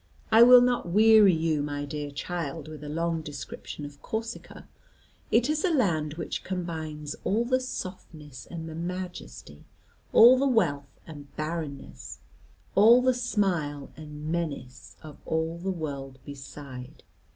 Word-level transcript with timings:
I 0.31 0.41
will 0.41 0.61
not 0.61 0.89
weary 0.89 1.35
you, 1.35 1.61
my 1.61 1.85
dear 1.85 2.09
child, 2.09 2.67
with 2.67 2.83
a 2.83 2.89
long 2.89 3.21
description 3.21 3.85
of 3.85 4.01
Corsica. 4.01 4.67
It 5.29 5.47
is 5.47 5.63
a 5.63 5.69
land 5.69 6.15
which 6.15 6.43
combines 6.43 7.15
all 7.23 7.45
the 7.45 7.59
softness 7.59 8.47
and 8.47 8.67
the 8.67 8.73
majesty, 8.73 9.63
all 10.11 10.39
the 10.39 10.47
wealth 10.47 10.99
and 11.05 11.27
barrenness, 11.35 12.17
all 12.73 13.03
the 13.03 13.13
smile 13.13 13.91
and 13.95 14.25
menace 14.27 14.97
of 15.03 15.17
all 15.23 15.59
the 15.59 15.69
world 15.69 16.17
beside. 16.25 17.03